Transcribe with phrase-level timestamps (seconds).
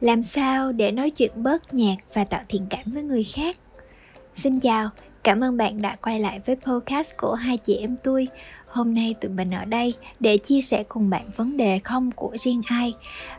[0.00, 3.56] làm sao để nói chuyện bớt nhạt và tạo thiện cảm với người khác?
[4.34, 4.90] Xin chào,
[5.24, 8.28] cảm ơn bạn đã quay lại với podcast của hai chị em tôi.
[8.66, 12.36] Hôm nay tụi mình ở đây để chia sẻ cùng bạn vấn đề không của
[12.38, 12.94] riêng ai.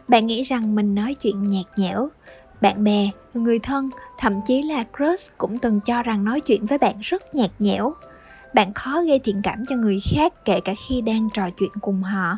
[0.08, 2.10] Bạn nghĩ rằng mình nói chuyện nhạt nhẽo,
[2.62, 6.78] bạn bè, người thân, thậm chí là crush cũng từng cho rằng nói chuyện với
[6.78, 7.94] bạn rất nhạt nhẽo.
[8.54, 12.04] Bạn khó gây thiện cảm cho người khác kể cả khi đang trò chuyện cùng
[12.04, 12.38] họ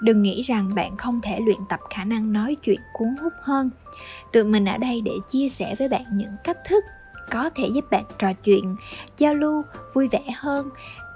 [0.00, 3.70] đừng nghĩ rằng bạn không thể luyện tập khả năng nói chuyện cuốn hút hơn.
[4.32, 6.84] Tụi mình ở đây để chia sẻ với bạn những cách thức
[7.30, 8.76] có thể giúp bạn trò chuyện,
[9.18, 9.62] giao lưu
[9.94, 10.68] vui vẻ hơn,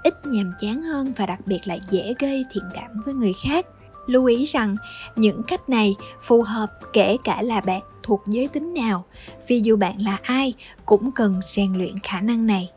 [0.03, 3.65] ít nhàm chán hơn và đặc biệt là dễ gây thiện cảm với người khác.
[4.07, 4.75] Lưu ý rằng,
[5.15, 9.05] những cách này phù hợp kể cả là bạn thuộc giới tính nào,
[9.47, 10.53] vì dù bạn là ai
[10.85, 12.69] cũng cần rèn luyện khả năng này.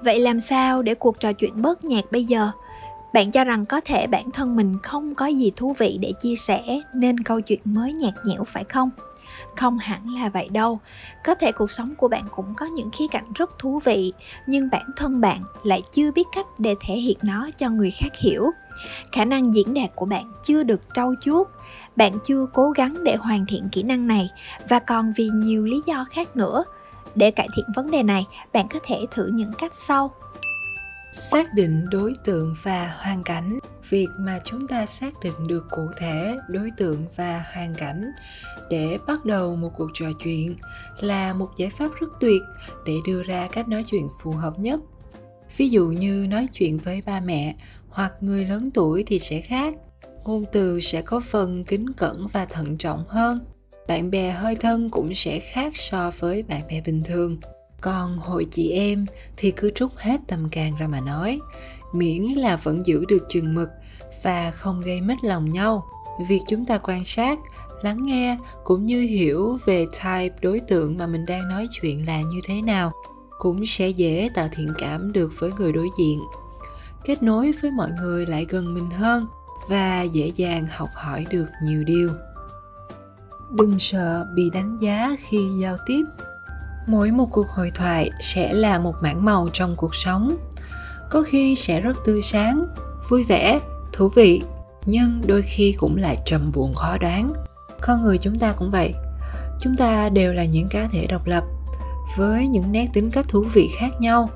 [0.00, 2.50] Vậy làm sao để cuộc trò chuyện bớt nhạt bây giờ?
[3.12, 6.36] Bạn cho rằng có thể bản thân mình không có gì thú vị để chia
[6.36, 8.90] sẻ, nên câu chuyện mới nhạt nhẽo phải không?
[9.56, 10.78] Không hẳn là vậy đâu.
[11.24, 14.12] Có thể cuộc sống của bạn cũng có những khía cạnh rất thú vị,
[14.46, 18.16] nhưng bản thân bạn lại chưa biết cách để thể hiện nó cho người khác
[18.20, 18.50] hiểu.
[19.12, 21.48] Khả năng diễn đạt của bạn chưa được trau chuốt.
[21.96, 24.30] Bạn chưa cố gắng để hoàn thiện kỹ năng này,
[24.68, 26.64] và còn vì nhiều lý do khác nữa.
[27.14, 30.10] Để cải thiện vấn đề này, bạn có thể thử những cách sau
[31.12, 33.58] xác định đối tượng và hoàn cảnh.
[33.88, 38.10] Việc mà chúng ta xác định được cụ thể đối tượng và hoàn cảnh
[38.70, 40.56] để bắt đầu một cuộc trò chuyện
[41.00, 42.42] là một giải pháp rất tuyệt
[42.86, 44.80] để đưa ra cách nói chuyện phù hợp nhất.
[45.56, 47.54] Ví dụ như nói chuyện với ba mẹ
[47.88, 49.74] hoặc người lớn tuổi thì sẽ khác.
[50.24, 53.40] Ngôn từ sẽ có phần kính cẩn và thận trọng hơn.
[53.88, 57.40] Bạn bè hơi thân cũng sẽ khác so với bạn bè bình thường
[57.80, 61.40] còn hội chị em thì cứ trút hết tâm can ra mà nói.
[61.92, 63.68] Miễn là vẫn giữ được chừng mực
[64.22, 65.86] và không gây mất lòng nhau.
[66.28, 67.38] Việc chúng ta quan sát,
[67.82, 72.20] lắng nghe cũng như hiểu về type đối tượng mà mình đang nói chuyện là
[72.20, 72.92] như thế nào
[73.38, 76.20] cũng sẽ dễ tạo thiện cảm được với người đối diện.
[77.04, 79.26] Kết nối với mọi người lại gần mình hơn
[79.68, 82.10] và dễ dàng học hỏi được nhiều điều.
[83.50, 86.02] Đừng sợ bị đánh giá khi giao tiếp
[86.88, 90.36] mỗi một cuộc hội thoại sẽ là một mảng màu trong cuộc sống.
[91.10, 92.66] Có khi sẽ rất tươi sáng,
[93.08, 93.60] vui vẻ,
[93.92, 94.42] thú vị,
[94.86, 97.32] nhưng đôi khi cũng lại trầm buồn khó đoán.
[97.80, 98.94] Con người chúng ta cũng vậy.
[99.60, 101.44] Chúng ta đều là những cá thể độc lập,
[102.16, 104.30] với những nét tính cách thú vị khác nhau.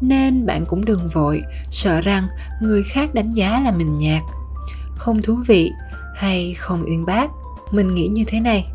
[0.00, 2.28] Nên bạn cũng đừng vội, sợ rằng
[2.62, 4.22] người khác đánh giá là mình nhạt,
[4.96, 5.72] không thú vị
[6.14, 7.30] hay không uyên bác.
[7.70, 8.66] Mình nghĩ như thế này,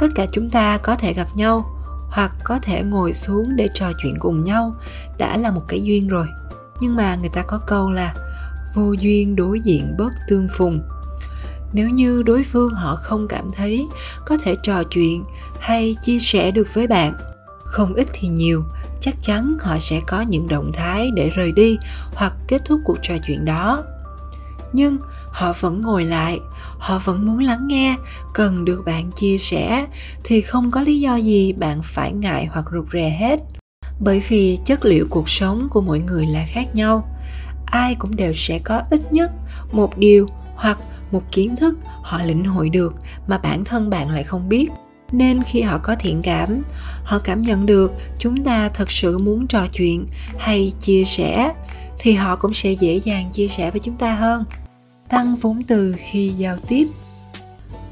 [0.00, 1.77] tất cả chúng ta có thể gặp nhau
[2.10, 4.76] hoặc có thể ngồi xuống để trò chuyện cùng nhau,
[5.18, 6.26] đã là một cái duyên rồi.
[6.80, 8.14] Nhưng mà người ta có câu là,
[8.74, 10.82] vô duyên đối diện bớt tương phùng.
[11.72, 13.88] Nếu như đối phương họ không cảm thấy
[14.26, 15.24] có thể trò chuyện
[15.60, 17.14] hay chia sẻ được với bạn,
[17.64, 18.64] không ít thì nhiều,
[19.00, 21.78] chắc chắn họ sẽ có những động thái để rời đi
[22.14, 23.84] hoặc kết thúc cuộc trò chuyện đó.
[24.72, 24.98] Nhưng
[25.30, 26.40] họ vẫn ngồi lại
[26.78, 27.96] họ vẫn muốn lắng nghe,
[28.34, 29.86] cần được bạn chia sẻ,
[30.24, 33.40] thì không có lý do gì bạn phải ngại hoặc rụt rè hết.
[34.00, 37.08] Bởi vì chất liệu cuộc sống của mỗi người là khác nhau.
[37.66, 39.30] Ai cũng đều sẽ có ít nhất
[39.72, 40.78] một điều hoặc
[41.10, 42.94] một kiến thức họ lĩnh hội được
[43.26, 44.70] mà bản thân bạn lại không biết.
[45.12, 46.62] Nên khi họ có thiện cảm,
[47.04, 50.06] họ cảm nhận được chúng ta thật sự muốn trò chuyện
[50.38, 51.52] hay chia sẻ,
[51.98, 54.44] thì họ cũng sẽ dễ dàng chia sẻ với chúng ta hơn
[55.08, 56.88] tăng vốn từ khi giao tiếp.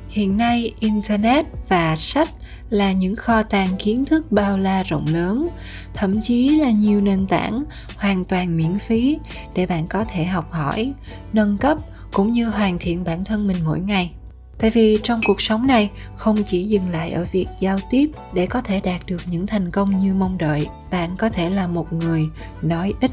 [0.08, 2.28] Hiện nay, internet và sách
[2.70, 5.48] là những kho tàng kiến thức bao la rộng lớn,
[5.94, 7.64] thậm chí là nhiều nền tảng
[7.96, 9.18] hoàn toàn miễn phí
[9.54, 10.92] để bạn có thể học hỏi,
[11.32, 11.78] nâng cấp
[12.12, 14.12] cũng như hoàn thiện bản thân mình mỗi ngày.
[14.58, 18.46] Tại vì trong cuộc sống này, không chỉ dừng lại ở việc giao tiếp để
[18.46, 21.92] có thể đạt được những thành công như mong đợi, bạn có thể là một
[21.92, 22.28] người
[22.62, 23.10] nói ít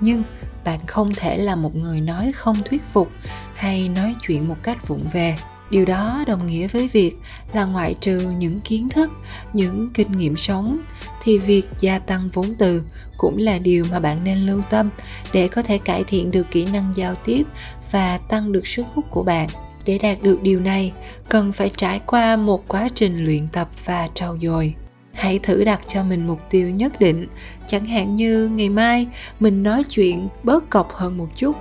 [0.00, 0.22] nhưng
[0.66, 3.08] bạn không thể là một người nói không thuyết phục
[3.54, 5.36] hay nói chuyện một cách vụng về.
[5.70, 7.16] Điều đó đồng nghĩa với việc
[7.52, 9.10] là ngoại trừ những kiến thức,
[9.52, 10.78] những kinh nghiệm sống,
[11.22, 12.82] thì việc gia tăng vốn từ
[13.16, 14.90] cũng là điều mà bạn nên lưu tâm
[15.32, 17.42] để có thể cải thiện được kỹ năng giao tiếp
[17.90, 19.48] và tăng được sức hút của bạn.
[19.84, 20.92] Để đạt được điều này,
[21.28, 24.74] cần phải trải qua một quá trình luyện tập và trau dồi
[25.16, 27.26] hãy thử đặt cho mình mục tiêu nhất định.
[27.66, 29.06] Chẳng hạn như ngày mai,
[29.40, 31.56] mình nói chuyện bớt cọc hơn một chút.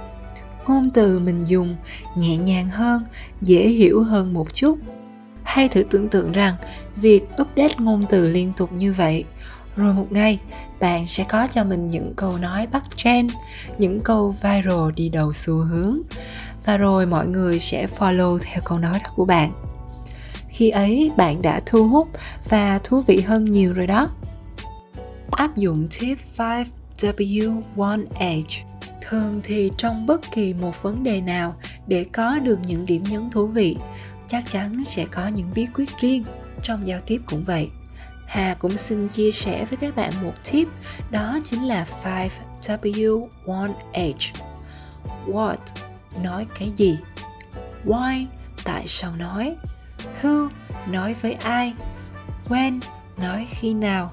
[0.68, 1.76] Ngôn từ mình dùng
[2.16, 3.04] nhẹ nhàng hơn,
[3.42, 4.78] dễ hiểu hơn một chút.
[5.44, 6.56] Hay thử tưởng tượng rằng
[6.96, 9.26] việc update ngôn từ liên tục như vậy,
[9.76, 10.40] rồi một ngày,
[10.80, 13.32] bạn sẽ có cho mình những câu nói bắt trend,
[13.78, 16.00] những câu viral đi đầu xu hướng.
[16.66, 19.65] Và rồi mọi người sẽ follow theo câu nói đó của bạn
[20.56, 22.08] khi ấy, bạn đã thu hút
[22.50, 24.10] và thú vị hơn nhiều rồi đó.
[25.32, 28.44] Áp dụng tip 5W1H
[29.02, 31.56] thường thì trong bất kỳ một vấn đề nào,
[31.88, 33.78] để có được những điểm nhấn thú vị,
[34.28, 36.24] chắc chắn sẽ có những bí quyết riêng
[36.64, 37.70] trong giao tiếp cũng vậy.
[38.28, 40.68] Hà cũng xin chia sẻ với các bạn một tip,
[41.12, 44.14] đó chính là 5W1H
[45.28, 45.58] What?
[46.24, 46.98] Nói cái gì?
[47.86, 48.26] Why?
[48.64, 49.56] Tại sao nói?
[50.22, 50.50] Who
[50.88, 51.74] nói với ai?
[52.50, 52.80] When
[53.18, 54.12] nói khi nào?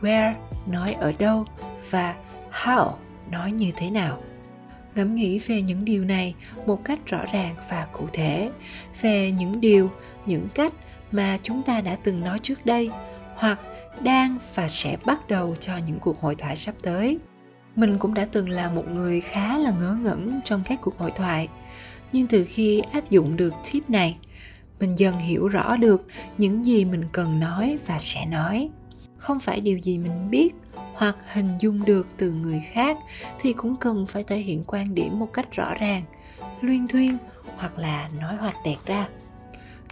[0.00, 0.34] Where
[0.66, 1.44] nói ở đâu?
[1.90, 2.14] Và
[2.52, 2.92] How
[3.30, 4.22] nói như thế nào?
[4.94, 6.34] Ngẫm nghĩ về những điều này
[6.66, 8.50] một cách rõ ràng và cụ thể.
[9.00, 9.90] Về những điều,
[10.26, 10.72] những cách
[11.12, 12.90] mà chúng ta đã từng nói trước đây
[13.36, 13.60] hoặc
[14.00, 17.18] đang và sẽ bắt đầu cho những cuộc hội thoại sắp tới.
[17.76, 21.10] Mình cũng đã từng là một người khá là ngớ ngẩn trong các cuộc hội
[21.10, 21.48] thoại.
[22.12, 24.16] Nhưng từ khi áp dụng được tip này
[24.80, 26.06] mình dần hiểu rõ được
[26.38, 28.70] những gì mình cần nói và sẽ nói.
[29.16, 30.54] Không phải điều gì mình biết
[30.94, 32.98] hoặc hình dung được từ người khác
[33.40, 36.02] thì cũng cần phải thể hiện quan điểm một cách rõ ràng,
[36.60, 37.16] luyên thuyên
[37.56, 39.08] hoặc là nói hoạch tẹt ra.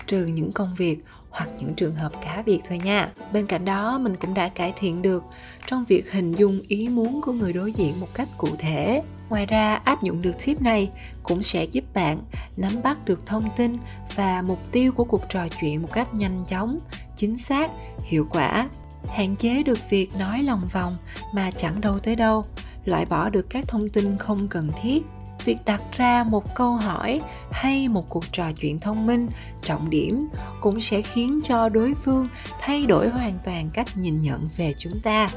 [0.07, 0.99] Trừ những công việc
[1.31, 3.13] hoặc những trường hợp cá biệt thôi nha.
[3.33, 5.25] Bên cạnh đó, mình cũng đã cải thiện được
[5.67, 9.47] trong việc hình dung ý muốn của người đối diện một cách cụ thể ngoài
[9.47, 10.91] ra, áp dụng được tip này
[11.23, 12.19] cũng sẽ giúp bạn
[12.57, 13.77] nắm bắt được thông tin
[14.15, 16.79] và mục tiêu của cuộc trò chuyện một cách nhanh chóng,
[17.17, 17.71] chính xác,
[18.03, 18.69] hiệu quả.
[19.09, 20.97] Hạn chế được việc nói lòng vòng
[21.33, 22.45] mà chẳng đâu tới đâu,
[22.85, 25.03] loại bỏ được các thông tin không cần thiết.
[25.45, 27.21] Việc đặt ra một câu hỏi
[27.51, 29.29] hay một cuộc trò chuyện thông minh,
[29.63, 30.29] trọng điểm
[30.61, 32.29] cũng sẽ khiến cho đối phương
[32.61, 35.29] thay đổi hoàn toàn cách nhìn nhận về chúng ta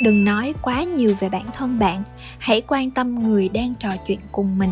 [0.00, 2.02] đừng nói quá nhiều về bản thân bạn,
[2.38, 4.70] hãy quan tâm người đang trò chuyện cùng mình.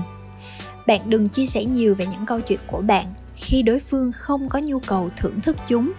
[0.86, 4.48] Bạn đừng chia sẻ nhiều về những câu chuyện của bạn khi đối phương không
[4.48, 5.92] có nhu cầu thưởng thức chúng.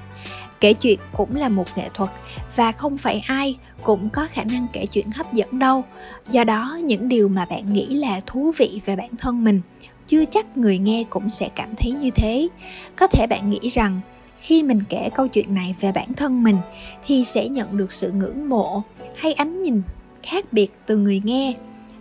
[0.59, 2.09] Kể chuyện cũng là một nghệ thuật
[2.55, 5.83] và không phải ai cũng có khả năng kể chuyện hấp dẫn đâu.
[6.29, 9.61] Do đó, những điều mà bạn nghĩ là thú vị về bản thân mình,
[10.07, 12.47] chưa chắc người nghe cũng sẽ cảm thấy như thế.
[12.95, 14.01] Có thể bạn nghĩ rằng
[14.43, 16.57] khi mình kể câu chuyện này về bản thân mình,
[17.05, 18.83] thì sẽ nhận được sự ngưỡng mộ
[19.15, 19.81] hay ánh nhìn
[20.23, 21.53] khác biệt từ người nghe.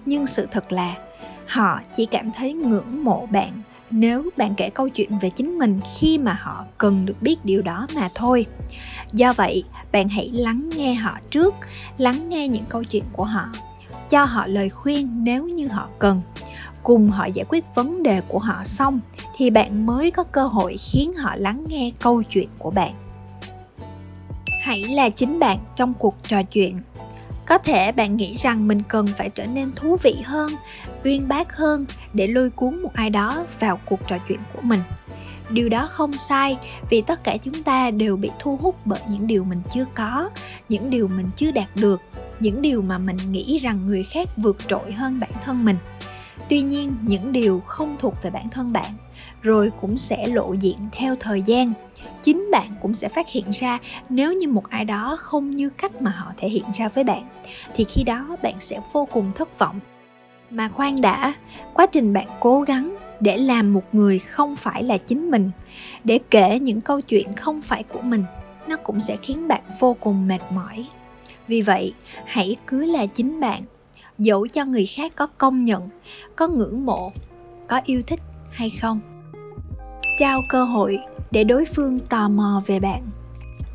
[0.06, 0.96] Nhưng sự thật là,
[1.46, 5.80] họ chỉ cảm thấy ngưỡng mộ bạn nếu bạn kể câu chuyện về chính mình
[5.98, 8.46] khi mà họ cần được biết điều đó mà thôi.
[9.12, 11.54] Do vậy, bạn hãy lắng nghe họ trước,
[11.98, 13.48] lắng nghe những câu chuyện của họ,
[14.10, 16.20] cho họ lời khuyên nếu như họ cần
[16.82, 19.00] cùng họ giải quyết vấn đề của họ xong,
[19.36, 22.92] thì bạn mới có cơ hội khiến họ lắng nghe câu chuyện của bạn.
[24.62, 26.78] Hãy là chính bạn trong cuộc trò chuyện.
[27.46, 30.52] Có thể bạn nghĩ rằng mình cần phải trở nên thú vị hơn,
[31.04, 34.80] uyên bác hơn để lôi cuốn một ai đó vào cuộc trò chuyện của mình.
[35.50, 36.58] Điều đó không sai,
[36.90, 40.30] vì tất cả chúng ta đều bị thu hút bởi những điều mình chưa có,
[40.68, 42.00] những điều mình chưa đạt được,
[42.40, 45.76] những điều mà mình nghĩ rằng người khác vượt trội hơn bản thân mình
[46.48, 48.92] tuy nhiên, những điều không thuộc về bản thân bạn
[49.42, 51.72] rồi cũng sẽ lộ diện theo thời gian.
[52.22, 53.78] Chính bạn cũng sẽ phát hiện ra
[54.08, 57.26] nếu như một ai đó không như cách mà họ thể hiện ra với bạn,
[57.74, 59.80] thì khi đó bạn sẽ vô cùng thất vọng.
[60.50, 61.34] Mà khoan đã,
[61.74, 65.50] quá trình bạn cố gắng để làm một người không phải là chính mình,
[66.04, 68.24] để kể những câu chuyện không phải của mình,
[68.68, 70.86] nó cũng sẽ khiến bạn vô cùng mệt mỏi.
[71.48, 71.94] Vì vậy,
[72.26, 73.60] hãy cứ là chính bạn
[74.24, 75.88] dẫu cho người khác có công nhận,
[76.36, 77.12] có ngưỡng mộ,
[77.68, 79.00] có yêu thích hay không.
[80.18, 80.98] Trao cơ hội
[81.30, 83.04] để đối phương tò mò về bạn.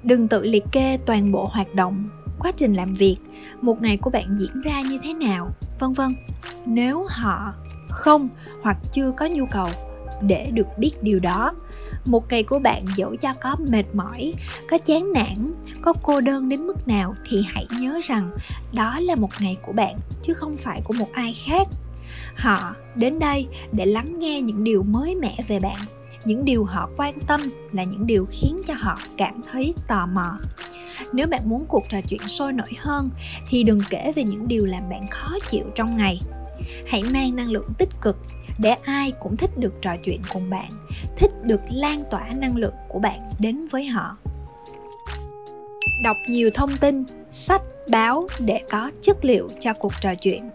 [0.04, 3.18] Đừng tự liệt kê toàn bộ hoạt động, quá trình làm việc,
[3.62, 5.50] một ngày của bạn diễn ra như thế nào,
[5.80, 6.16] vân vân.
[6.66, 7.54] Nếu họ
[7.90, 8.30] không
[8.62, 9.68] hoặc chưa có nhu cầu
[10.22, 11.54] để được biết điều đó
[12.08, 14.34] một ngày của bạn dẫu cho có mệt mỏi,
[14.70, 18.32] có chán nản, có cô đơn đến mức nào thì hãy nhớ rằng
[18.74, 21.68] đó là một ngày của bạn, chứ không phải của một ai khác.
[22.36, 25.78] Họ đến đây để lắng nghe những điều mới mẻ về bạn.
[26.26, 30.38] Những điều họ quan tâm là những điều khiến cho họ cảm thấy tò mò.
[31.14, 33.10] Nếu bạn muốn cuộc trò chuyện sôi nổi hơn,
[33.50, 36.22] thì đừng kể về những điều làm bạn khó chịu trong ngày
[36.88, 38.18] hãy mang năng lượng tích cực
[38.60, 40.72] để ai cũng thích được trò chuyện cùng bạn,
[41.18, 44.18] thích được lan tỏa năng lượng của bạn đến với họ.
[46.04, 50.50] Đọc nhiều thông tin, sách, báo để có chất liệu cho cuộc trò chuyện.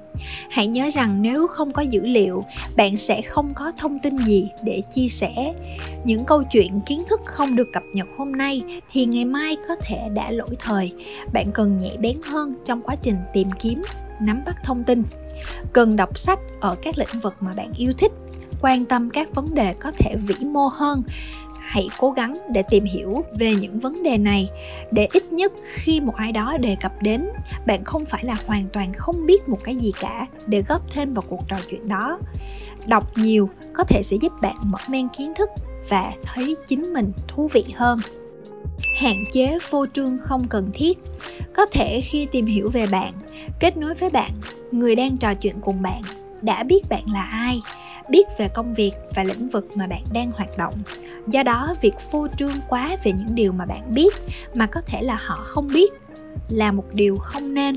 [0.51, 2.45] Hãy nhớ rằng nếu không có dữ liệu,
[2.77, 5.55] bạn sẽ không có thông tin gì để chia sẻ.
[6.05, 9.77] Những câu chuyện kiến thức không được cập nhật hôm nay thì ngày mai có
[9.83, 10.93] thể đã lỗi thời.
[11.33, 13.83] Bạn cần nhạy bén hơn trong quá trình tìm kiếm
[14.23, 15.03] nắm bắt thông tin,
[15.73, 18.13] cần đọc sách ở các lĩnh vực mà bạn yêu thích,
[18.61, 21.03] quan tâm các vấn đề có thể vĩ mô hơn.
[21.61, 24.51] Hãy cố gắng để tìm hiểu về những vấn đề này
[24.91, 27.29] để ít nhất khi một ai đó đề cập đến,
[27.67, 31.15] bạn không phải là hoàn toàn không biết một cái gì cả để góp thêm
[31.15, 32.19] vào cuộc trò chuyện đó.
[32.87, 35.51] Đọc nhiều có thể sẽ giúp bạn mở mang kiến thức
[35.89, 37.99] và thấy chính mình thú vị hơn
[39.03, 40.99] hạn chế phô trương không cần thiết.
[41.55, 43.13] Có thể khi tìm hiểu về bạn,
[43.61, 44.31] kết nối với bạn,
[44.73, 46.03] người đang trò chuyện cùng bạn,
[46.43, 47.61] đã biết bạn là ai,
[48.09, 50.75] biết về công việc và lĩnh vực mà bạn đang hoạt động.
[51.27, 54.15] Do đó, việc phô trương quá về những điều mà bạn biết
[54.55, 55.93] mà có thể là họ không biết
[56.49, 57.77] là một điều không nên.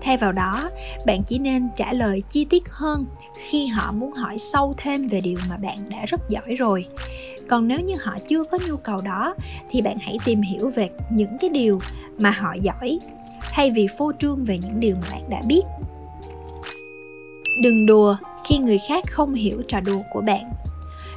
[0.00, 0.70] Thay vào đó,
[1.06, 3.06] bạn chỉ nên trả lời chi tiết hơn
[3.38, 6.86] khi họ muốn hỏi sâu thêm về điều mà bạn đã rất giỏi rồi.
[7.48, 9.34] Còn nếu như họ chưa có nhu cầu đó,
[9.70, 11.80] thì bạn hãy tìm hiểu về những cái điều
[12.18, 12.98] mà họ giỏi,
[13.40, 15.62] thay vì phô trương về những điều mà bạn đã biết.
[17.62, 20.52] Đừng đùa khi người khác không hiểu trò đùa của bạn.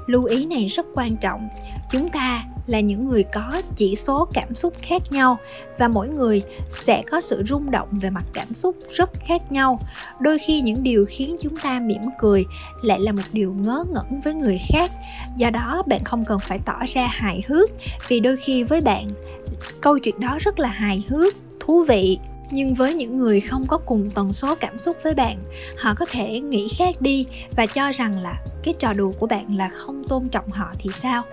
[0.07, 1.48] Lưu ý này rất quan trọng.
[1.91, 5.38] Chúng ta là những người có chỉ số cảm xúc khác nhau
[5.77, 9.79] và mỗi người sẽ có sự rung động về mặt cảm xúc rất khác nhau.
[10.19, 12.45] Đôi khi những điều khiến chúng ta mỉm cười
[12.81, 14.91] lại là một điều ngớ ngẩn với người khác.
[15.38, 17.69] Do đó, bạn không cần phải tỏ ra hài hước
[18.07, 19.07] vì đôi khi với bạn,
[19.81, 22.19] câu chuyện đó rất là hài hước, thú vị.
[22.51, 25.39] Nhưng với những người không có cùng tần số cảm xúc với bạn,
[25.77, 29.57] họ có thể nghĩ khác đi và cho rằng là cái trò đùa của bạn
[29.57, 31.24] là không tôn trọng họ thì sao?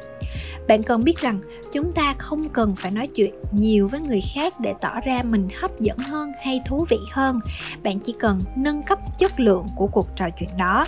[0.69, 1.41] Bạn cần biết rằng
[1.73, 5.49] chúng ta không cần phải nói chuyện nhiều với người khác để tỏ ra mình
[5.61, 7.41] hấp dẫn hơn hay thú vị hơn.
[7.83, 10.87] Bạn chỉ cần nâng cấp chất lượng của cuộc trò chuyện đó.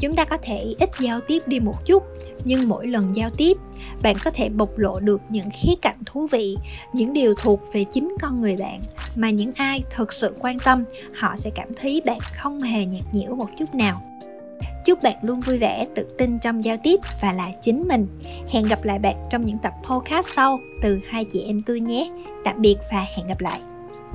[0.00, 2.02] Chúng ta có thể ít giao tiếp đi một chút,
[2.44, 3.56] nhưng mỗi lần giao tiếp,
[4.02, 6.56] bạn có thể bộc lộ được những khía cạnh thú vị,
[6.92, 8.80] những điều thuộc về chính con người bạn
[9.16, 13.14] mà những ai thực sự quan tâm, họ sẽ cảm thấy bạn không hề nhạt
[13.14, 14.02] nhẽo một chút nào.
[14.84, 18.06] Chúc bạn luôn vui vẻ, tự tin trong giao tiếp và là chính mình.
[18.50, 22.10] Hẹn gặp lại bạn trong những tập podcast sau từ hai chị em tôi nhé.
[22.44, 23.60] Tạm biệt và hẹn gặp lại.